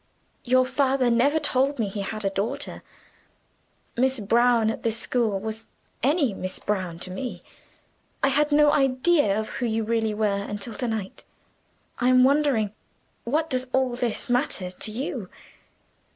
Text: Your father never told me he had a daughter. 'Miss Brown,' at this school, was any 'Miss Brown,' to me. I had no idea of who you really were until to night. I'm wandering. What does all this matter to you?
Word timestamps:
Your 0.43 0.65
father 0.65 1.11
never 1.11 1.37
told 1.37 1.77
me 1.77 1.87
he 1.87 2.01
had 2.01 2.25
a 2.25 2.31
daughter. 2.31 2.81
'Miss 3.95 4.19
Brown,' 4.19 4.71
at 4.71 4.81
this 4.81 4.97
school, 4.97 5.39
was 5.39 5.67
any 6.01 6.33
'Miss 6.33 6.57
Brown,' 6.57 6.97
to 7.01 7.11
me. 7.11 7.43
I 8.23 8.29
had 8.29 8.51
no 8.51 8.71
idea 8.71 9.39
of 9.39 9.49
who 9.49 9.67
you 9.67 9.83
really 9.83 10.15
were 10.15 10.41
until 10.41 10.73
to 10.73 10.87
night. 10.87 11.23
I'm 11.99 12.23
wandering. 12.23 12.73
What 13.25 13.47
does 13.47 13.67
all 13.73 13.95
this 13.95 14.27
matter 14.27 14.71
to 14.71 14.91
you? 14.91 15.29